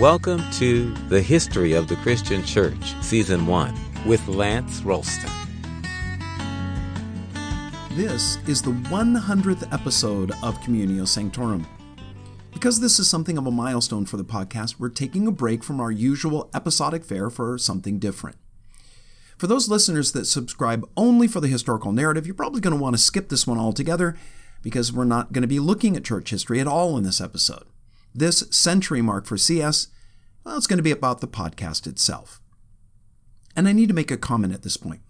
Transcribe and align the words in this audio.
Welcome 0.00 0.42
to 0.52 0.94
The 1.10 1.20
History 1.20 1.74
of 1.74 1.86
the 1.86 1.96
Christian 1.96 2.42
Church, 2.42 2.94
Season 3.02 3.46
1, 3.46 3.78
with 4.06 4.26
Lance 4.28 4.80
Ralston. 4.80 5.30
This 7.90 8.38
is 8.48 8.62
the 8.62 8.70
100th 8.70 9.70
episode 9.70 10.30
of 10.42 10.58
Communio 10.60 11.06
Sanctorum. 11.06 11.66
Because 12.50 12.80
this 12.80 12.98
is 12.98 13.10
something 13.10 13.36
of 13.36 13.46
a 13.46 13.50
milestone 13.50 14.06
for 14.06 14.16
the 14.16 14.24
podcast, 14.24 14.76
we're 14.78 14.88
taking 14.88 15.26
a 15.26 15.30
break 15.30 15.62
from 15.62 15.82
our 15.82 15.90
usual 15.90 16.48
episodic 16.54 17.04
fare 17.04 17.28
for 17.28 17.58
something 17.58 17.98
different. 17.98 18.38
For 19.36 19.48
those 19.48 19.68
listeners 19.68 20.12
that 20.12 20.24
subscribe 20.24 20.88
only 20.96 21.28
for 21.28 21.40
the 21.40 21.48
historical 21.48 21.92
narrative, 21.92 22.26
you're 22.26 22.34
probably 22.34 22.62
going 22.62 22.74
to 22.74 22.82
want 22.82 22.96
to 22.96 23.02
skip 23.02 23.28
this 23.28 23.46
one 23.46 23.58
altogether 23.58 24.16
because 24.62 24.94
we're 24.94 25.04
not 25.04 25.34
going 25.34 25.42
to 25.42 25.46
be 25.46 25.60
looking 25.60 25.94
at 25.94 26.04
church 26.04 26.30
history 26.30 26.58
at 26.58 26.66
all 26.66 26.96
in 26.96 27.04
this 27.04 27.20
episode. 27.20 27.64
This 28.14 28.44
century 28.50 29.02
mark 29.02 29.26
for 29.26 29.36
CS, 29.36 29.88
well, 30.44 30.56
it's 30.56 30.66
going 30.66 30.78
to 30.78 30.82
be 30.82 30.90
about 30.90 31.20
the 31.20 31.28
podcast 31.28 31.86
itself. 31.86 32.40
And 33.54 33.68
I 33.68 33.72
need 33.72 33.88
to 33.88 33.94
make 33.94 34.10
a 34.10 34.16
comment 34.16 34.52
at 34.52 34.62
this 34.62 34.76
point. 34.76 35.00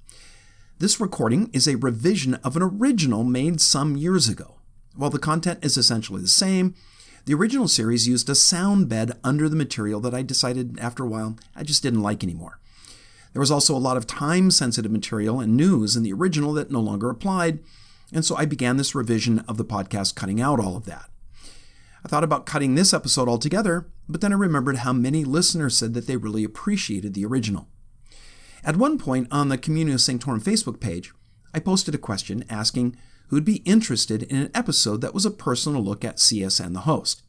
This 0.79 1.01
recording 1.01 1.51
is 1.53 1.67
a 1.67 1.77
revision 1.77 2.35
of 2.37 2.57
an 2.57 2.63
original 2.63 3.25
made 3.25 3.61
some 3.61 3.97
years 3.97 4.29
ago. 4.29 4.57
While 4.97 5.11
the 5.11 5.19
content 5.19 5.65
is 5.65 5.77
essentially 5.77 6.21
the 6.21 6.29
same, 6.29 6.75
the 7.27 7.35
original 7.35 7.69
series 7.69 8.09
used 8.09 8.29
a 8.29 8.35
sound 8.35 8.89
bed 8.89 9.13
under 9.23 9.49
the 9.49 9.57
material 9.57 10.01
that 10.01 10.15
I 10.15 10.23
decided 10.23 10.79
after 10.81 11.05
a 11.05 11.09
while 11.09 11.37
I 11.55 11.63
just 11.63 11.83
didn't 11.83 12.03
like 12.03 12.25
anymore. 12.25 12.59
There 13.33 13.41
was 13.41 13.51
also 13.51 13.77
a 13.77 13.79
lot 13.79 13.97
of 13.97 14.07
time 14.07 14.51
sensitive 14.51 14.91
material 14.91 15.39
and 15.41 15.57
news 15.57 15.97
in 15.97 16.03
the 16.03 16.13
original 16.13 16.53
that 16.55 16.71
no 16.71 16.81
longer 16.81 17.09
applied, 17.09 17.61
and 18.13 18.25
so 18.25 18.37
I 18.37 18.45
began 18.45 18.77
this 18.77 18.95
revision 18.95 19.41
of 19.41 19.57
the 19.57 19.65
podcast 19.65 20.17
cutting 20.17 20.41
out 20.41 20.59
all 20.59 20.77
of 20.77 20.87
that. 20.87 21.11
I 22.05 22.09
thought 22.09 22.25
about 22.25 22.47
cutting 22.47 22.75
this 22.75 22.95
episode 22.95 23.29
altogether, 23.29 23.87
but 24.09 24.21
then 24.21 24.33
I 24.33 24.37
remembered 24.37 24.79
how 24.79 24.93
many 24.93 25.25
listeners 25.25 25.77
said 25.77 25.95
that 25.95 26.07
they 26.07 26.17
really 26.17 26.45
appreciated 26.45 27.15
the 27.15 27.27
original. 27.27 27.69
At 28.65 28.77
one 28.77 28.99
point 28.99 29.29
on 29.31 29.49
the 29.49 29.59
Communio 29.59 29.99
Sanctorum 29.99 30.41
Facebook 30.41 30.81
page, 30.81 31.13
I 31.55 31.61
posted 31.61 31.95
a 31.95 31.99
question 31.99 32.45
asking 32.49 32.97
who'd 33.29 33.45
be 33.45 33.57
interested 33.59 34.23
in 34.25 34.37
an 34.37 34.51
episode 34.55 35.01
that 35.01 35.15
was 35.15 35.27
a 35.27 35.31
personal 35.31 35.83
look 35.83 36.05
at 36.05 36.19
CS 36.19 36.59
and 36.59 36.75
the 36.75 36.81
host, 36.81 37.23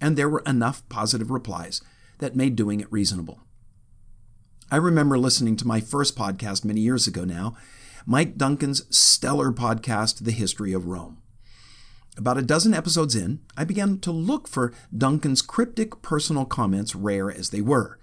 and 0.00 0.16
there 0.16 0.28
were 0.28 0.42
enough 0.46 0.88
positive 0.88 1.30
replies 1.30 1.82
that 2.18 2.36
made 2.36 2.56
doing 2.56 2.80
it 2.80 2.92
reasonable. 2.92 3.40
I 4.70 4.76
remember 4.76 5.18
listening 5.18 5.56
to 5.56 5.66
my 5.66 5.80
first 5.80 6.16
podcast 6.16 6.64
many 6.64 6.80
years 6.80 7.06
ago 7.06 7.24
now, 7.24 7.56
Mike 8.06 8.36
Duncan's 8.36 8.84
stellar 8.96 9.52
podcast, 9.52 10.24
The 10.24 10.32
History 10.32 10.72
of 10.72 10.86
Rome. 10.86 11.18
About 12.18 12.36
a 12.36 12.42
dozen 12.42 12.74
episodes 12.74 13.14
in, 13.14 13.38
I 13.56 13.62
began 13.62 14.00
to 14.00 14.10
look 14.10 14.48
for 14.48 14.72
Duncan's 14.96 15.40
cryptic 15.40 16.02
personal 16.02 16.44
comments, 16.44 16.96
rare 16.96 17.30
as 17.30 17.50
they 17.50 17.60
were. 17.60 17.96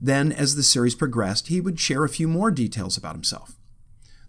Then, 0.00 0.30
as 0.30 0.54
the 0.54 0.62
series 0.62 0.94
progressed, 0.94 1.48
he 1.48 1.60
would 1.60 1.80
share 1.80 2.04
a 2.04 2.08
few 2.08 2.28
more 2.28 2.52
details 2.52 2.96
about 2.96 3.16
himself. 3.16 3.56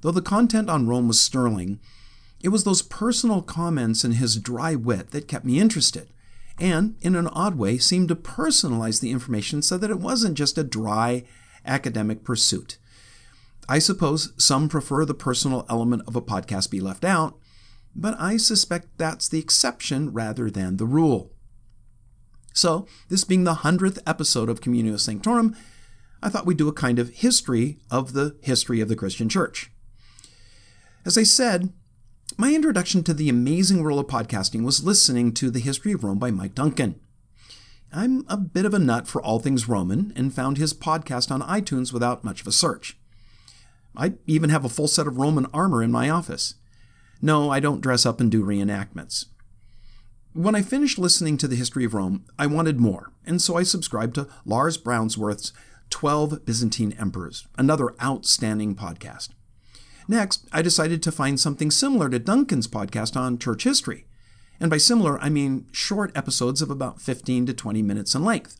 Though 0.02 0.10
the 0.10 0.22
content 0.22 0.68
on 0.68 0.88
Rome 0.88 1.08
was 1.08 1.20
sterling, 1.20 1.80
it 2.42 2.50
was 2.50 2.64
those 2.64 2.82
personal 2.82 3.44
comments 3.44 4.04
and 4.04 4.16
his 4.16 4.38
dry 4.38 4.74
wit 4.74 5.12
that 5.12 5.28
kept 5.28 5.46
me 5.46 5.60
interested, 5.60 6.10
and, 6.60 6.96
in 7.02 7.16
an 7.16 7.28
odd 7.28 7.56
way, 7.56 7.78
seemed 7.78 8.10
to 8.10 8.16
personalize 8.16 9.00
the 9.00 9.12
information 9.12 9.62
so 9.62 9.78
that 9.78 9.92
it 9.92 10.00
wasn't 10.00 10.38
just 10.38 10.58
a 10.58 10.64
dry 10.64 11.24
academic 11.68 12.24
pursuit. 12.24 12.78
I 13.70 13.78
suppose 13.78 14.34
some 14.38 14.70
prefer 14.70 15.06
the 15.06 15.14
personal 15.14 15.68
element 15.70 16.02
of 16.08 16.16
a 16.16 16.22
podcast 16.22 16.72
be 16.72 16.82
left 16.82 17.06
out, 17.06 17.38
but 17.96 18.20
I 18.20 18.38
suspect 18.38 18.98
that's 18.98 19.28
the 19.28 19.40
exception 19.40 20.12
rather 20.12 20.50
than 20.50 20.78
the 20.78 20.86
rule. 20.86 21.32
So, 22.54 22.88
this 23.10 23.24
being 23.24 23.44
the 23.44 23.56
100th 23.56 24.00
episode 24.06 24.50
of 24.50 24.62
Communio 24.62 25.00
Sanctorum, 25.00 25.56
I 26.22 26.30
thought 26.30 26.46
we'd 26.46 26.58
do 26.58 26.68
a 26.68 26.74
kind 26.74 27.00
of 27.00 27.10
history 27.10 27.80
of 27.90 28.14
the 28.14 28.38
history 28.42 28.80
of 28.80 28.90
the 28.90 28.96
Christian 28.96 29.28
Church. 29.28 29.72
As 31.06 31.18
I 31.18 31.24
said, 31.24 31.74
my 32.38 32.54
introduction 32.54 33.04
to 33.04 33.14
the 33.14 33.30
amazing 33.30 33.84
world 33.84 34.00
of 34.00 34.08
podcasting 34.08 34.64
was 34.64 34.84
listening 34.84 35.34
to 35.34 35.52
The 35.52 35.60
History 35.60 35.92
of 35.92 36.04
Rome 36.04 36.20
by 36.20 36.32
Mike 36.32 36.56
Duncan. 36.56 37.00
I'm 37.92 38.26
a 38.28 38.38
bit 38.38 38.66
of 38.66 38.74
a 38.74 38.80
nut 38.80 39.08
for 39.08 39.22
all 39.22 39.40
things 39.40 39.68
Roman 39.68 40.14
and 40.16 40.34
found 40.34 40.58
his 40.58 40.74
podcast 40.74 41.30
on 41.30 41.42
iTunes 41.42 41.94
without 41.94 42.24
much 42.24 42.42
of 42.42 42.48
a 42.48 42.52
search. 42.52 42.98
I 43.96 44.14
even 44.26 44.50
have 44.50 44.66
a 44.66 44.70
full 44.70 44.88
set 44.88 45.06
of 45.06 45.18
Roman 45.18 45.46
armor 45.54 45.84
in 45.84 45.92
my 45.92 46.10
office. 46.10 46.56
No, 47.24 47.50
I 47.50 47.62
don't 47.62 47.80
dress 47.80 48.06
up 48.06 48.20
and 48.20 48.30
do 48.30 48.44
reenactments. 48.44 49.28
When 50.34 50.56
I 50.56 50.62
finished 50.62 51.00
listening 51.00 51.38
to 51.38 51.48
the 51.48 51.56
history 51.56 51.86
of 51.86 51.94
Rome, 51.94 52.26
I 52.38 52.48
wanted 52.48 52.82
more, 52.82 53.14
and 53.26 53.42
so 53.42 53.56
I 53.56 53.64
subscribed 53.64 54.16
to 54.16 54.28
Lars 54.44 54.78
Brownworth's 54.78 55.54
12 55.90 56.46
Byzantine 56.46 56.94
Emperors, 57.00 57.48
another 57.58 57.96
outstanding 58.04 58.76
podcast. 58.76 59.30
Next, 60.06 60.46
I 60.52 60.62
decided 60.62 61.02
to 61.02 61.14
find 61.14 61.40
something 61.40 61.72
similar 61.72 62.10
to 62.10 62.20
Duncan's 62.20 62.68
podcast 62.68 63.16
on 63.16 63.38
church 63.38 63.64
history. 63.64 64.06
And 64.60 64.70
by 64.70 64.78
similar, 64.78 65.18
I 65.20 65.30
mean 65.30 65.68
short 65.72 66.12
episodes 66.18 66.62
of 66.62 66.70
about 66.70 67.00
15 67.00 67.46
to 67.46 67.54
20 67.54 67.82
minutes 67.82 68.14
in 68.14 68.26
length. 68.26 68.60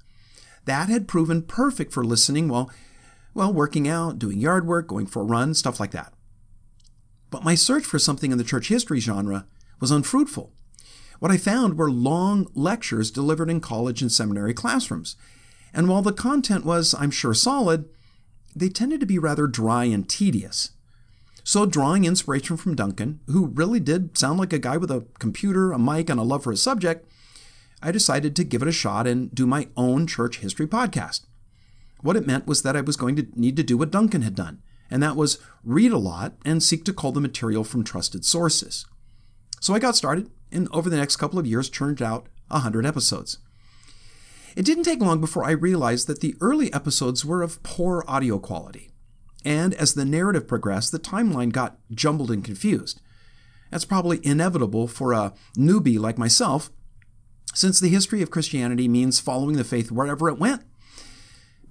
That 0.64 0.88
had 0.88 1.10
proven 1.10 1.42
perfect 1.42 1.92
for 1.92 2.06
listening 2.06 2.48
while, 2.48 2.72
well, 3.34 3.52
working 3.52 3.90
out, 3.90 4.20
doing 4.20 4.40
yard 4.40 4.66
work, 4.66 4.88
going 4.88 5.08
for 5.08 5.22
a 5.22 5.26
run, 5.26 5.54
stuff 5.54 5.82
like 5.82 5.92
that. 5.92 6.14
But 7.34 7.44
my 7.44 7.56
search 7.56 7.84
for 7.84 7.98
something 7.98 8.32
in 8.32 8.38
the 8.38 8.44
church 8.44 8.68
history 8.68 9.00
genre 9.00 9.48
was 9.80 9.90
unfruitful. 9.90 10.54
What 11.18 11.32
I 11.32 11.38
found 11.38 11.80
were 11.80 11.90
long 11.90 12.48
lectures 12.54 13.10
delivered 13.10 13.50
in 13.50 13.60
college 13.60 14.04
and 14.04 14.12
seminary 14.12 14.54
classrooms. 14.54 15.16
And 15.74 15.90
while 15.90 16.04
the 16.04 16.14
content 16.14 16.64
was, 16.64 16.94
I'm 16.94 17.10
sure, 17.10 17.34
solid, 17.34 17.90
they 18.56 18.70
tended 18.70 19.00
to 19.00 19.08
be 19.08 19.18
rather 19.18 19.48
dry 19.48 19.86
and 19.86 20.08
tedious. 20.08 20.74
So, 21.44 21.66
drawing 21.66 22.06
inspiration 22.06 22.56
from 22.56 22.76
Duncan, 22.76 23.20
who 23.26 23.48
really 23.48 23.80
did 23.80 24.16
sound 24.16 24.38
like 24.38 24.54
a 24.54 24.60
guy 24.60 24.78
with 24.78 24.92
a 24.92 25.08
computer, 25.18 25.72
a 25.72 25.80
mic, 25.80 26.12
and 26.12 26.20
a 26.20 26.24
love 26.24 26.44
for 26.44 26.52
his 26.52 26.62
subject, 26.62 27.12
I 27.82 27.92
decided 27.92 28.36
to 28.36 28.44
give 28.44 28.62
it 28.62 28.68
a 28.68 28.72
shot 28.72 29.08
and 29.08 29.34
do 29.34 29.48
my 29.48 29.70
own 29.76 30.06
church 30.06 30.38
history 30.38 30.68
podcast. 30.68 31.22
What 32.02 32.16
it 32.16 32.28
meant 32.28 32.46
was 32.46 32.62
that 32.62 32.78
I 32.78 32.82
was 32.82 32.96
going 32.96 33.16
to 33.16 33.26
need 33.36 33.56
to 33.56 33.64
do 33.64 33.76
what 33.76 33.90
Duncan 33.90 34.22
had 34.22 34.36
done 34.36 34.62
and 34.94 35.02
that 35.02 35.16
was 35.16 35.40
read 35.64 35.92
a 35.92 35.98
lot 35.98 36.34
and 36.46 36.62
seek 36.62 36.86
to 36.86 36.94
cull 36.94 37.12
the 37.12 37.20
material 37.20 37.64
from 37.64 37.84
trusted 37.84 38.24
sources. 38.24 38.86
So 39.60 39.74
I 39.74 39.80
got 39.80 39.96
started, 39.96 40.30
and 40.52 40.68
over 40.72 40.88
the 40.88 40.98
next 40.98 41.16
couple 41.16 41.40
of 41.40 41.48
years 41.48 41.68
churned 41.68 42.00
out 42.00 42.28
100 42.50 42.86
episodes. 42.86 43.40
It 44.56 44.66
didn't 44.66 44.84
take 44.84 45.02
long 45.02 45.20
before 45.20 45.46
I 45.46 45.52
realized 45.52 46.06
that 46.06 46.22
the 46.22 46.36
early 46.40 46.72
episodes 46.72 47.26
were 47.26 47.42
of 47.42 47.64
poor 47.64 48.06
audio 48.08 48.38
quality. 48.38 48.92
And 49.44 49.74
as 49.74 49.96
the 49.96 50.06
narrative 50.06 50.48
progressed, 50.48 50.92
the 50.92 51.00
timeline 51.00 51.52
got 51.52 51.80
jumbled 51.92 52.30
and 52.30 52.44
confused. 52.44 53.02
That's 53.72 53.86
probably 53.86 54.20
inevitable 54.24 54.88
for 54.88 55.12
a 55.12 55.34
newbie 55.58 55.98
like 55.98 56.20
myself, 56.20 56.70
since 57.56 57.80
the 57.80 57.90
history 57.90 58.22
of 58.22 58.30
Christianity 58.30 58.88
means 58.88 59.20
following 59.20 59.56
the 59.56 59.64
faith 59.64 59.92
wherever 59.92 60.30
it 60.30 60.38
went. 60.38 60.62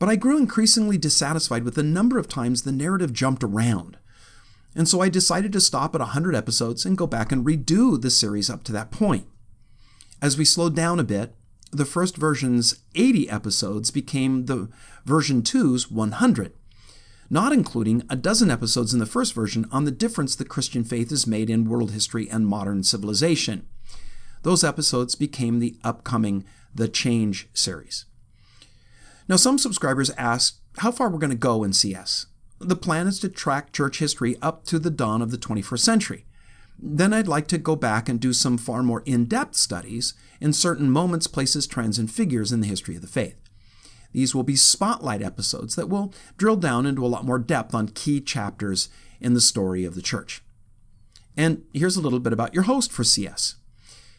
But 0.02 0.08
I 0.08 0.16
grew 0.16 0.36
increasingly 0.36 0.98
dissatisfied 0.98 1.62
with 1.62 1.76
the 1.76 1.84
number 1.84 2.18
of 2.18 2.26
times 2.26 2.62
the 2.62 2.72
narrative 2.72 3.12
jumped 3.12 3.44
around. 3.44 3.98
And 4.74 4.88
so 4.88 5.00
I 5.00 5.08
decided 5.08 5.52
to 5.52 5.60
stop 5.60 5.94
at 5.94 6.00
100 6.00 6.34
episodes 6.34 6.84
and 6.84 6.98
go 6.98 7.06
back 7.06 7.30
and 7.30 7.46
redo 7.46 8.02
the 8.02 8.10
series 8.10 8.50
up 8.50 8.64
to 8.64 8.72
that 8.72 8.90
point. 8.90 9.28
As 10.20 10.36
we 10.36 10.44
slowed 10.44 10.74
down 10.74 10.98
a 10.98 11.04
bit, 11.04 11.36
the 11.70 11.84
first 11.84 12.16
version's 12.16 12.82
80 12.96 13.30
episodes 13.30 13.92
became 13.92 14.46
the 14.46 14.68
version 15.04 15.40
2's 15.40 15.88
100, 15.88 16.52
not 17.30 17.52
including 17.52 18.02
a 18.10 18.16
dozen 18.16 18.50
episodes 18.50 18.92
in 18.92 18.98
the 18.98 19.06
first 19.06 19.34
version 19.34 19.66
on 19.70 19.84
the 19.84 19.92
difference 19.92 20.34
the 20.34 20.44
Christian 20.44 20.82
faith 20.82 21.10
has 21.10 21.28
made 21.28 21.48
in 21.48 21.68
world 21.68 21.92
history 21.92 22.28
and 22.28 22.44
modern 22.44 22.82
civilization. 22.82 23.68
Those 24.42 24.64
episodes 24.64 25.14
became 25.14 25.60
the 25.60 25.76
upcoming 25.84 26.44
The 26.74 26.88
Change 26.88 27.48
series. 27.54 28.06
Now, 29.28 29.36
some 29.36 29.58
subscribers 29.58 30.10
ask 30.10 30.60
how 30.78 30.90
far 30.90 31.08
we're 31.08 31.18
going 31.18 31.30
to 31.30 31.36
go 31.36 31.64
in 31.64 31.72
CS. 31.72 32.26
The 32.58 32.76
plan 32.76 33.06
is 33.06 33.18
to 33.20 33.28
track 33.28 33.72
church 33.72 33.98
history 33.98 34.36
up 34.40 34.64
to 34.66 34.78
the 34.78 34.90
dawn 34.90 35.22
of 35.22 35.30
the 35.30 35.38
21st 35.38 35.80
century. 35.80 36.26
Then 36.78 37.12
I'd 37.12 37.28
like 37.28 37.46
to 37.48 37.58
go 37.58 37.76
back 37.76 38.08
and 38.08 38.18
do 38.18 38.32
some 38.32 38.58
far 38.58 38.82
more 38.82 39.02
in 39.04 39.26
depth 39.26 39.56
studies 39.56 40.14
in 40.40 40.52
certain 40.52 40.90
moments, 40.90 41.26
places, 41.26 41.66
trends, 41.66 41.98
and 41.98 42.10
figures 42.10 42.52
in 42.52 42.60
the 42.60 42.66
history 42.66 42.96
of 42.96 43.02
the 43.02 43.08
faith. 43.08 43.36
These 44.12 44.34
will 44.34 44.42
be 44.42 44.56
spotlight 44.56 45.22
episodes 45.22 45.76
that 45.76 45.88
will 45.88 46.12
drill 46.36 46.56
down 46.56 46.86
into 46.86 47.04
a 47.04 47.08
lot 47.08 47.24
more 47.24 47.38
depth 47.38 47.74
on 47.74 47.88
key 47.88 48.20
chapters 48.20 48.88
in 49.20 49.34
the 49.34 49.40
story 49.40 49.84
of 49.84 49.94
the 49.94 50.02
church. 50.02 50.42
And 51.36 51.64
here's 51.72 51.96
a 51.96 52.00
little 52.00 52.18
bit 52.18 52.32
about 52.32 52.52
your 52.52 52.64
host 52.64 52.92
for 52.92 53.04
CS. 53.04 53.56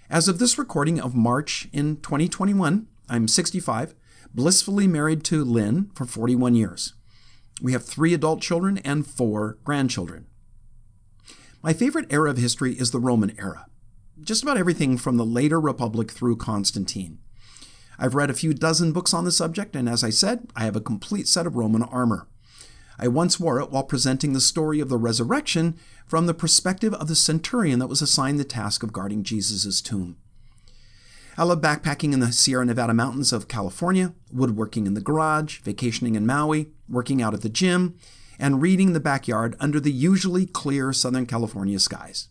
As 0.10 0.28
of 0.28 0.40
this 0.40 0.58
recording 0.58 1.00
of 1.00 1.16
March 1.16 1.68
in 1.72 1.98
2021, 1.98 2.88
I'm 3.10 3.28
65 3.28 3.94
blissfully 4.34 4.88
married 4.88 5.24
to 5.25 5.44
Lynn 5.44 5.92
for 5.96 6.06
41 6.06 6.56
years. 6.56 6.94
We 7.62 7.72
have 7.74 7.86
three 7.86 8.14
adult 8.14 8.42
children 8.42 8.80
and 8.80 9.06
four 9.06 9.58
grandchildren. 9.64 10.28
My 11.62 11.74
favorite 11.74 12.12
era 12.12 12.30
of 12.30 12.38
history 12.38 12.74
is 12.74 12.92
the 12.92 13.00
Roman 13.00 13.34
era. 13.40 13.68
Just 14.22 14.44
about 14.44 14.58
everything 14.58 14.98
from 14.98 15.18
the 15.18 15.25
later 15.25 15.60
Republic 15.60 16.12
through 16.12 16.38
Constantine. 16.38 17.20
I've 17.98 18.16
read 18.16 18.30
a 18.30 18.34
few 18.34 18.54
dozen 18.54 18.92
books 18.92 19.14
on 19.14 19.24
the 19.24 19.31
subject, 19.31 19.75
and 19.75 19.88
as 19.88 20.04
I 20.04 20.10
said, 20.10 20.52
I 20.56 20.66
have 20.66 20.75
a 20.75 20.81
complete 20.81 21.28
set 21.28 21.48
of 21.48 21.56
Roman 21.56 21.84
armor. 21.84 22.28
I 23.00 23.08
once 23.08 23.40
wore 23.40 23.60
it 23.60 23.72
while 23.72 23.84
presenting 23.84 24.34
the 24.34 24.42
story 24.42 24.80
of 24.80 24.90
the 24.90 24.98
resurrection 24.98 25.78
from 26.06 26.25
the 26.25 26.34
perspective 26.34 26.94
of 26.94 27.08
the 27.08 27.16
centurion 27.16 27.80
that 27.80 27.88
was 27.88 28.02
assigned 28.02 28.40
the 28.40 28.44
task 28.44 28.84
of 28.84 28.94
guarding 28.94 29.24
Jesus' 29.24 29.81
tomb. 29.81 30.18
I 31.36 31.44
love 31.44 31.62
backpacking 31.62 32.14
in 32.14 32.20
the 32.20 32.32
Sierra 32.32 32.64
Nevada 32.64 32.94
mountains 32.94 33.34
of 33.34 33.48
California, 33.48 34.14
woodworking 34.32 34.86
in 34.86 34.94
the 34.94 35.02
garage, 35.02 35.62
vacationing 35.62 36.14
in 36.14 36.28
Maui, 36.28 36.70
working 36.88 37.24
out 37.24 37.34
at 37.34 37.42
the 37.42 37.50
gym, 37.50 37.98
and 38.38 38.62
reading 38.62 38.90
in 38.90 38.94
the 38.94 39.00
backyard 39.00 39.56
under 39.60 39.80
the 39.80 39.92
usually 39.92 40.46
clear 40.46 40.94
Southern 40.94 41.26
California 41.26 41.80
skies. 41.80 42.28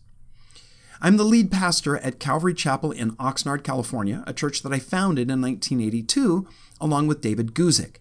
I'm 1.01 1.17
the 1.17 1.25
lead 1.25 1.51
pastor 1.51 1.97
at 1.97 2.21
Calvary 2.21 2.53
Chapel 2.53 2.93
in 2.93 3.11
Oxnard, 3.17 3.61
California, 3.65 4.23
a 4.25 4.31
church 4.31 4.61
that 4.61 4.71
I 4.71 4.79
founded 4.79 5.29
in 5.29 5.41
1982 5.41 6.47
along 6.79 7.07
with 7.07 7.19
David 7.19 7.53
Guzik. 7.53 7.97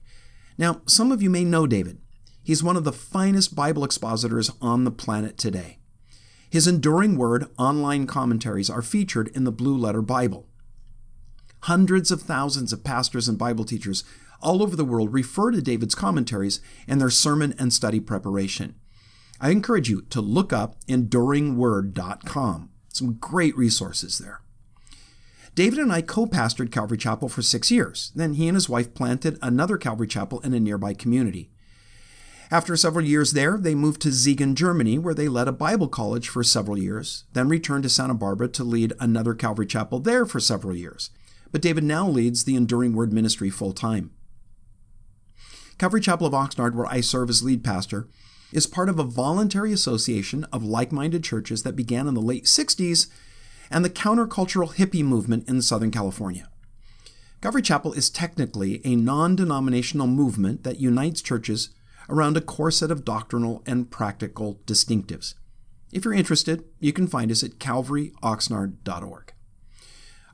Now, 0.56 0.82
some 0.86 1.10
of 1.10 1.20
you 1.20 1.30
may 1.30 1.44
know 1.44 1.66
David. 1.66 1.98
He's 2.44 2.62
one 2.62 2.76
of 2.76 2.84
the 2.84 2.92
finest 2.92 3.56
Bible 3.56 3.82
expositors 3.82 4.52
on 4.60 4.84
the 4.84 4.92
planet 4.92 5.36
today. 5.36 5.78
His 6.48 6.68
enduring 6.68 7.16
word 7.16 7.46
online 7.58 8.06
commentaries 8.06 8.70
are 8.70 8.82
featured 8.82 9.28
in 9.34 9.42
the 9.42 9.50
Blue 9.50 9.76
Letter 9.76 10.02
Bible. 10.02 10.46
Hundreds 11.62 12.10
of 12.10 12.22
thousands 12.22 12.72
of 12.72 12.82
pastors 12.82 13.28
and 13.28 13.38
Bible 13.38 13.64
teachers 13.64 14.02
all 14.40 14.62
over 14.62 14.74
the 14.74 14.84
world 14.84 15.12
refer 15.12 15.50
to 15.52 15.62
David's 15.62 15.94
commentaries 15.94 16.60
in 16.88 16.98
their 16.98 17.10
sermon 17.10 17.54
and 17.58 17.72
study 17.72 18.00
preparation. 18.00 18.74
I 19.40 19.50
encourage 19.50 19.88
you 19.88 20.02
to 20.10 20.20
look 20.20 20.52
up 20.52 20.76
enduringword.com. 20.86 22.70
Some 22.88 23.14
great 23.14 23.56
resources 23.56 24.18
there. 24.18 24.40
David 25.54 25.78
and 25.78 25.92
I 25.92 26.02
co 26.02 26.26
pastored 26.26 26.72
Calvary 26.72 26.98
Chapel 26.98 27.28
for 27.28 27.42
six 27.42 27.70
years. 27.70 28.10
Then 28.14 28.34
he 28.34 28.48
and 28.48 28.56
his 28.56 28.68
wife 28.68 28.94
planted 28.94 29.38
another 29.42 29.76
Calvary 29.76 30.06
Chapel 30.06 30.40
in 30.40 30.54
a 30.54 30.60
nearby 30.60 30.94
community. 30.94 31.50
After 32.50 32.76
several 32.76 33.04
years 33.04 33.32
there, 33.32 33.56
they 33.56 33.74
moved 33.74 34.02
to 34.02 34.08
Siegen, 34.08 34.54
Germany, 34.54 34.98
where 34.98 35.14
they 35.14 35.28
led 35.28 35.48
a 35.48 35.52
Bible 35.52 35.88
college 35.88 36.28
for 36.28 36.42
several 36.42 36.76
years, 36.76 37.24
then 37.32 37.48
returned 37.48 37.84
to 37.84 37.88
Santa 37.88 38.14
Barbara 38.14 38.48
to 38.48 38.64
lead 38.64 38.92
another 39.00 39.34
Calvary 39.34 39.66
Chapel 39.66 40.00
there 40.00 40.26
for 40.26 40.40
several 40.40 40.76
years. 40.76 41.10
But 41.52 41.62
David 41.62 41.84
now 41.84 42.08
leads 42.08 42.44
the 42.44 42.56
Enduring 42.56 42.94
Word 42.94 43.12
ministry 43.12 43.50
full 43.50 43.72
time. 43.72 44.10
Calvary 45.78 46.00
Chapel 46.00 46.26
of 46.26 46.32
Oxnard, 46.32 46.74
where 46.74 46.86
I 46.86 47.00
serve 47.00 47.28
as 47.28 47.42
lead 47.42 47.62
pastor, 47.62 48.08
is 48.52 48.66
part 48.66 48.88
of 48.88 48.98
a 48.98 49.04
voluntary 49.04 49.72
association 49.72 50.44
of 50.52 50.64
like 50.64 50.92
minded 50.92 51.24
churches 51.24 51.62
that 51.62 51.76
began 51.76 52.06
in 52.06 52.14
the 52.14 52.20
late 52.20 52.44
60s 52.44 53.08
and 53.70 53.84
the 53.84 53.90
countercultural 53.90 54.74
hippie 54.74 55.04
movement 55.04 55.48
in 55.48 55.62
Southern 55.62 55.90
California. 55.90 56.48
Calvary 57.40 57.62
Chapel 57.62 57.92
is 57.94 58.10
technically 58.10 58.80
a 58.84 58.94
non 58.94 59.34
denominational 59.34 60.06
movement 60.06 60.62
that 60.62 60.80
unites 60.80 61.20
churches 61.20 61.70
around 62.08 62.36
a 62.36 62.40
core 62.40 62.70
set 62.70 62.90
of 62.90 63.04
doctrinal 63.04 63.62
and 63.66 63.90
practical 63.90 64.60
distinctives. 64.66 65.34
If 65.92 66.04
you're 66.04 66.14
interested, 66.14 66.64
you 66.78 66.92
can 66.92 67.06
find 67.06 67.30
us 67.30 67.42
at 67.42 67.58
calvaryoxnard.org. 67.58 69.32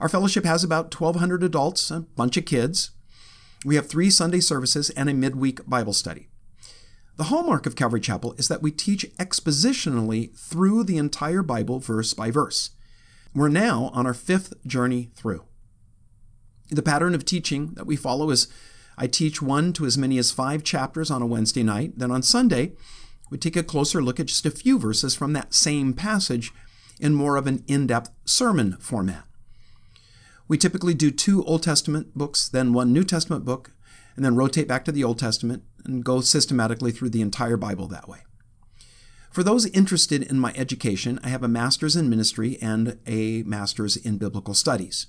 Our 0.01 0.09
fellowship 0.09 0.45
has 0.45 0.63
about 0.63 0.95
1,200 0.95 1.43
adults, 1.43 1.91
a 1.91 2.01
bunch 2.01 2.37
of 2.37 2.45
kids. 2.45 2.91
We 3.65 3.75
have 3.75 3.89
three 3.89 4.11
Sunday 4.11 4.41
services 4.41 4.91
and 4.91 5.09
a 5.09 5.15
midweek 5.15 5.69
Bible 5.69 5.93
study. 5.93 6.29
The 7.17 7.25
hallmark 7.25 7.67
of 7.67 7.75
Calvary 7.75 8.01
Chapel 8.01 8.35
is 8.39 8.47
that 8.47 8.63
we 8.63 8.71
teach 8.71 9.05
expositionally 9.17 10.37
through 10.39 10.85
the 10.85 10.99
entire 10.99 11.43
Bible, 11.43 11.81
verse 11.81 12.15
by 12.15 12.31
verse. 12.31 12.71
We're 13.35 13.49
now 13.49 13.91
on 13.93 14.07
our 14.07 14.15
fifth 14.15 14.55
journey 14.65 15.11
through. 15.17 15.45
The 16.71 16.83
pattern 16.83 17.17
of 17.17 17.25
teaching 17.25 17.73
that 17.75 17.87
we 17.87 17.97
follow 17.97 18.31
is 18.31 18.47
I 18.97 19.09
teach 19.09 19.43
one 19.43 19.73
to 19.75 19.85
as 19.85 19.99
many 19.99 20.19
as 20.19 20.31
five 20.31 20.63
chapters 20.63 21.11
on 21.11 21.23
a 21.23 21.27
Wednesday 21.27 21.65
night. 21.65 21.99
Then 21.99 22.13
on 22.13 22.23
Sunday, 22.23 22.73
we 23.31 23.39
take 23.39 23.57
a 23.57 23.63
closer 23.65 24.01
look 24.01 24.21
at 24.21 24.27
just 24.27 24.47
a 24.47 24.51
few 24.51 24.79
verses 24.79 25.17
from 25.17 25.33
that 25.33 25.55
same 25.55 25.95
passage 25.95 26.53
in 27.01 27.15
more 27.15 27.37
of 27.37 27.47
an 27.47 27.65
in 27.67 27.87
depth 27.89 28.11
sermon 28.25 28.77
format. 28.79 29.28
We 30.49 30.59
typically 30.59 30.95
do 30.95 31.11
two 31.11 31.45
Old 31.45 31.63
Testament 31.63 32.17
books, 32.17 32.49
then 32.49 32.73
one 32.73 32.93
New 32.93 33.05
Testament 33.05 33.45
book, 33.45 33.73
and 34.17 34.25
then 34.25 34.35
rotate 34.35 34.67
back 34.67 34.85
to 34.87 34.93
the 34.93 35.05
Old 35.05 35.19
Testament 35.19 35.63
and 35.85 36.05
go 36.05 36.21
systematically 36.23 36.91
through 36.91 37.11
the 37.11 37.21
entire 37.21 37.57
Bible 37.57 37.87
that 37.89 38.09
way. 38.09 38.21
For 39.31 39.43
those 39.43 39.67
interested 39.67 40.23
in 40.23 40.41
my 40.41 40.55
education, 40.57 41.21
I 41.23 41.29
have 41.29 41.43
a 41.43 41.49
master's 41.49 41.95
in 41.95 42.09
ministry 42.09 42.59
and 42.63 42.99
a 43.07 43.43
master's 43.43 43.97
in 43.97 44.17
biblical 44.17 44.55
studies. 44.55 45.07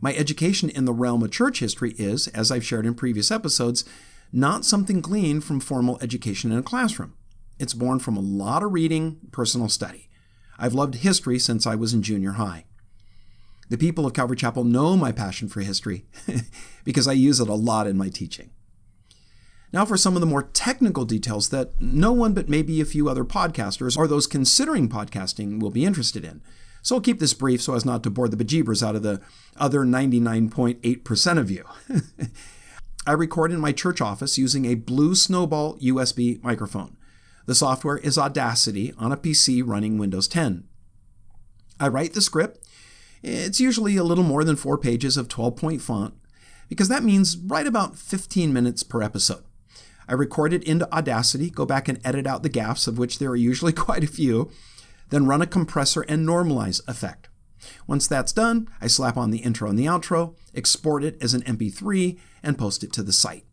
My 0.00 0.14
education 0.14 0.70
in 0.70 0.84
the 0.84 0.92
realm 0.92 1.24
of 1.24 1.32
church 1.32 1.58
history 1.58 1.94
is, 1.98 2.28
as 2.28 2.52
I've 2.52 2.64
shared 2.64 2.86
in 2.86 2.94
previous 2.94 3.32
episodes, 3.32 3.84
not 4.32 4.64
something 4.64 5.00
gleaned 5.00 5.42
from 5.42 5.58
formal 5.58 5.98
education 6.00 6.52
in 6.52 6.58
a 6.58 6.62
classroom. 6.62 7.14
It's 7.58 7.74
born 7.74 7.98
from 7.98 8.16
a 8.16 8.20
lot 8.20 8.62
of 8.62 8.72
reading, 8.72 9.18
personal 9.32 9.68
study. 9.68 10.08
I've 10.56 10.74
loved 10.74 10.96
history 10.96 11.40
since 11.40 11.66
I 11.66 11.74
was 11.74 11.92
in 11.92 12.02
junior 12.02 12.32
high. 12.32 12.64
The 13.68 13.78
people 13.78 14.06
of 14.06 14.14
Calvary 14.14 14.36
Chapel 14.36 14.64
know 14.64 14.96
my 14.96 15.12
passion 15.12 15.48
for 15.48 15.60
history 15.60 16.06
because 16.84 17.06
I 17.06 17.12
use 17.12 17.40
it 17.40 17.48
a 17.48 17.54
lot 17.54 17.86
in 17.86 17.98
my 17.98 18.08
teaching. 18.08 18.50
Now, 19.72 19.84
for 19.84 19.98
some 19.98 20.14
of 20.14 20.20
the 20.20 20.26
more 20.26 20.44
technical 20.44 21.04
details 21.04 21.50
that 21.50 21.78
no 21.80 22.12
one 22.12 22.32
but 22.32 22.48
maybe 22.48 22.80
a 22.80 22.86
few 22.86 23.08
other 23.08 23.24
podcasters 23.24 23.98
or 23.98 24.06
those 24.06 24.26
considering 24.26 24.88
podcasting 24.88 25.60
will 25.60 25.70
be 25.70 25.84
interested 25.84 26.24
in. 26.24 26.40
So 26.80 26.94
I'll 26.94 27.02
keep 27.02 27.18
this 27.18 27.34
brief 27.34 27.60
so 27.60 27.74
as 27.74 27.84
not 27.84 28.02
to 28.04 28.10
bore 28.10 28.28
the 28.28 28.36
bejeebers 28.36 28.86
out 28.86 28.96
of 28.96 29.02
the 29.02 29.20
other 29.56 29.80
99.8% 29.80 31.38
of 31.38 31.50
you. 31.50 31.64
I 33.06 33.12
record 33.12 33.52
in 33.52 33.60
my 33.60 33.72
church 33.72 34.00
office 34.00 34.38
using 34.38 34.64
a 34.64 34.74
Blue 34.74 35.14
Snowball 35.14 35.76
USB 35.78 36.42
microphone. 36.42 36.96
The 37.46 37.54
software 37.54 37.98
is 37.98 38.16
Audacity 38.16 38.92
on 38.98 39.12
a 39.12 39.16
PC 39.16 39.62
running 39.64 39.98
Windows 39.98 40.28
10. 40.28 40.64
I 41.80 41.88
write 41.88 42.14
the 42.14 42.20
script. 42.20 42.66
It's 43.22 43.60
usually 43.60 43.96
a 43.96 44.04
little 44.04 44.24
more 44.24 44.44
than 44.44 44.56
four 44.56 44.78
pages 44.78 45.16
of 45.16 45.28
12 45.28 45.56
point 45.56 45.82
font 45.82 46.14
because 46.68 46.88
that 46.88 47.02
means 47.02 47.36
right 47.36 47.66
about 47.66 47.96
15 47.96 48.52
minutes 48.52 48.82
per 48.82 49.02
episode. 49.02 49.44
I 50.08 50.14
record 50.14 50.52
it 50.52 50.64
into 50.64 50.90
Audacity, 50.92 51.50
go 51.50 51.66
back 51.66 51.88
and 51.88 52.00
edit 52.04 52.26
out 52.26 52.42
the 52.42 52.50
gaffes, 52.50 52.88
of 52.88 52.98
which 52.98 53.18
there 53.18 53.30
are 53.30 53.36
usually 53.36 53.72
quite 53.74 54.04
a 54.04 54.08
few, 54.08 54.50
then 55.10 55.26
run 55.26 55.42
a 55.42 55.46
compressor 55.46 56.02
and 56.02 56.26
normalize 56.26 56.86
effect. 56.88 57.28
Once 57.86 58.06
that's 58.06 58.32
done, 58.32 58.68
I 58.80 58.86
slap 58.86 59.16
on 59.16 59.30
the 59.30 59.38
intro 59.38 59.68
and 59.68 59.78
the 59.78 59.86
outro, 59.86 60.34
export 60.54 61.02
it 61.02 61.20
as 61.20 61.34
an 61.34 61.42
MP3, 61.42 62.18
and 62.42 62.58
post 62.58 62.84
it 62.84 62.92
to 62.92 63.02
the 63.02 63.12
site. 63.12 63.44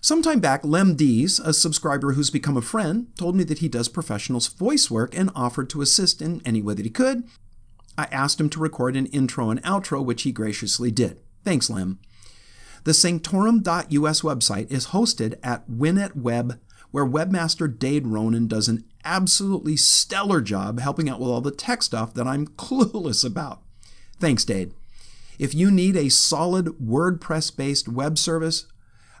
Sometime 0.00 0.38
back, 0.38 0.64
Lem 0.64 0.94
Dees, 0.94 1.40
a 1.40 1.52
subscriber 1.52 2.12
who's 2.12 2.30
become 2.30 2.56
a 2.56 2.62
friend, 2.62 3.08
told 3.16 3.34
me 3.34 3.42
that 3.44 3.58
he 3.58 3.68
does 3.68 3.88
professionals 3.88 4.46
voice 4.46 4.90
work 4.90 5.16
and 5.16 5.30
offered 5.34 5.68
to 5.70 5.82
assist 5.82 6.22
in 6.22 6.40
any 6.44 6.62
way 6.62 6.74
that 6.74 6.84
he 6.84 6.90
could. 6.90 7.24
I 7.96 8.04
asked 8.12 8.40
him 8.40 8.50
to 8.50 8.60
record 8.60 8.96
an 8.96 9.06
intro 9.06 9.50
and 9.50 9.62
outro, 9.62 10.04
which 10.04 10.22
he 10.22 10.32
graciously 10.32 10.90
did. 10.90 11.18
Thanks, 11.44 11.70
Lem. 11.70 11.98
The 12.84 12.92
Sanctorum.us 12.92 14.22
website 14.22 14.70
is 14.70 14.88
hosted 14.88 15.38
at 15.42 15.68
WinAtWeb, 15.68 16.58
where 16.90 17.06
webmaster 17.06 17.76
Dade 17.76 18.06
Ronan 18.06 18.46
does 18.46 18.68
an 18.68 18.84
absolutely 19.04 19.76
stellar 19.76 20.40
job 20.40 20.80
helping 20.80 21.08
out 21.08 21.20
with 21.20 21.28
all 21.28 21.40
the 21.40 21.50
tech 21.50 21.82
stuff 21.82 22.14
that 22.14 22.26
I'm 22.26 22.46
clueless 22.56 23.24
about. 23.24 23.62
Thanks, 24.18 24.44
Dade. 24.44 24.72
If 25.38 25.54
you 25.54 25.70
need 25.70 25.96
a 25.96 26.08
solid 26.08 26.66
WordPress 26.82 27.56
based 27.56 27.88
web 27.88 28.18
service, 28.18 28.66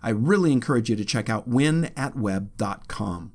I 0.02 0.10
really 0.10 0.52
encourage 0.52 0.90
you 0.90 0.96
to 0.96 1.04
check 1.04 1.28
out 1.28 1.48
winatweb.com. 1.48 3.32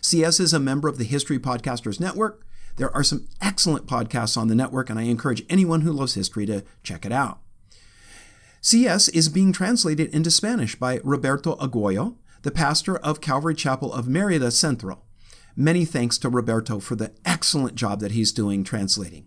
CS 0.00 0.40
is 0.40 0.52
a 0.52 0.60
member 0.60 0.88
of 0.88 0.98
the 0.98 1.04
History 1.04 1.38
Podcasters 1.38 1.98
Network. 1.98 2.45
There 2.76 2.94
are 2.94 3.02
some 3.02 3.26
excellent 3.40 3.86
podcasts 3.86 4.36
on 4.36 4.48
the 4.48 4.54
network, 4.54 4.90
and 4.90 4.98
I 4.98 5.02
encourage 5.02 5.44
anyone 5.48 5.80
who 5.80 5.92
loves 5.92 6.14
history 6.14 6.46
to 6.46 6.62
check 6.82 7.04
it 7.04 7.12
out. 7.12 7.40
CS 8.60 9.08
is 9.08 9.28
being 9.28 9.52
translated 9.52 10.12
into 10.14 10.30
Spanish 10.30 10.74
by 10.74 11.00
Roberto 11.04 11.56
Aguayo, 11.56 12.16
the 12.42 12.50
pastor 12.50 12.96
of 12.96 13.20
Calvary 13.20 13.54
Chapel 13.54 13.92
of 13.92 14.08
Merida 14.08 14.50
Centro. 14.50 15.02
Many 15.56 15.84
thanks 15.84 16.18
to 16.18 16.28
Roberto 16.28 16.80
for 16.80 16.96
the 16.96 17.12
excellent 17.24 17.76
job 17.76 18.00
that 18.00 18.12
he's 18.12 18.32
doing 18.32 18.62
translating. 18.62 19.26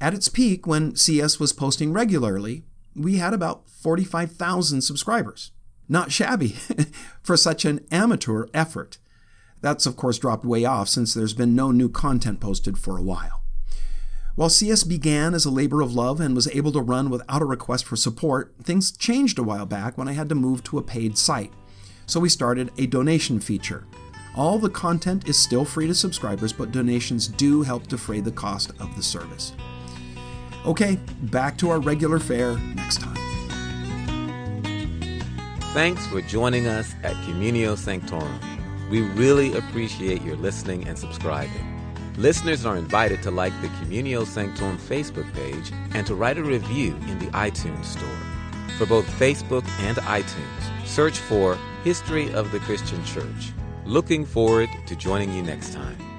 At 0.00 0.14
its 0.14 0.28
peak, 0.28 0.66
when 0.66 0.96
CS 0.96 1.40
was 1.40 1.52
posting 1.52 1.92
regularly, 1.92 2.64
we 2.94 3.16
had 3.16 3.32
about 3.32 3.70
45,000 3.70 4.82
subscribers. 4.82 5.52
Not 5.88 6.12
shabby 6.12 6.56
for 7.22 7.36
such 7.36 7.64
an 7.64 7.86
amateur 7.90 8.46
effort. 8.52 8.98
That's, 9.62 9.86
of 9.86 9.96
course, 9.96 10.18
dropped 10.18 10.44
way 10.44 10.64
off 10.64 10.88
since 10.88 11.14
there's 11.14 11.32
been 11.32 11.54
no 11.54 11.70
new 11.70 11.88
content 11.88 12.40
posted 12.40 12.76
for 12.76 12.98
a 12.98 13.02
while. 13.02 13.42
While 14.34 14.48
CS 14.48 14.82
began 14.84 15.34
as 15.34 15.44
a 15.44 15.50
labor 15.50 15.82
of 15.82 15.94
love 15.94 16.20
and 16.20 16.34
was 16.34 16.48
able 16.48 16.72
to 16.72 16.80
run 16.80 17.10
without 17.10 17.42
a 17.42 17.46
request 17.46 17.84
for 17.84 17.96
support, 17.96 18.54
things 18.62 18.90
changed 18.90 19.38
a 19.38 19.42
while 19.42 19.66
back 19.66 19.96
when 19.96 20.08
I 20.08 20.12
had 20.12 20.28
to 20.30 20.34
move 20.34 20.64
to 20.64 20.78
a 20.78 20.82
paid 20.82 21.16
site. 21.16 21.52
So 22.06 22.18
we 22.18 22.28
started 22.28 22.72
a 22.78 22.86
donation 22.86 23.40
feature. 23.40 23.86
All 24.34 24.58
the 24.58 24.70
content 24.70 25.28
is 25.28 25.38
still 25.38 25.64
free 25.64 25.86
to 25.86 25.94
subscribers, 25.94 26.52
but 26.52 26.72
donations 26.72 27.28
do 27.28 27.62
help 27.62 27.86
defray 27.86 28.20
the 28.20 28.32
cost 28.32 28.70
of 28.80 28.96
the 28.96 29.02
service. 29.02 29.52
Okay, 30.64 30.98
back 31.24 31.58
to 31.58 31.70
our 31.70 31.80
regular 31.80 32.18
fare 32.18 32.56
next 32.74 33.00
time. 33.00 33.18
Thanks 35.74 36.06
for 36.06 36.20
joining 36.22 36.66
us 36.66 36.94
at 37.02 37.14
Communio 37.26 37.76
Sanctorum. 37.76 38.51
We 38.92 39.00
really 39.00 39.56
appreciate 39.56 40.20
your 40.20 40.36
listening 40.36 40.86
and 40.86 40.98
subscribing. 40.98 41.82
Listeners 42.18 42.66
are 42.66 42.76
invited 42.76 43.22
to 43.22 43.30
like 43.30 43.58
the 43.62 43.68
Communio 43.68 44.26
Sanctorum 44.26 44.76
Facebook 44.76 45.32
page 45.32 45.72
and 45.94 46.06
to 46.06 46.14
write 46.14 46.36
a 46.36 46.44
review 46.44 46.94
in 47.08 47.18
the 47.18 47.28
iTunes 47.28 47.86
Store. 47.86 48.18
For 48.76 48.84
both 48.84 49.06
Facebook 49.18 49.66
and 49.80 49.96
iTunes, 49.96 50.86
search 50.86 51.16
for 51.16 51.56
History 51.84 52.34
of 52.34 52.52
the 52.52 52.58
Christian 52.58 53.02
Church. 53.06 53.54
Looking 53.86 54.26
forward 54.26 54.68
to 54.88 54.94
joining 54.94 55.32
you 55.32 55.42
next 55.42 55.72
time. 55.72 56.11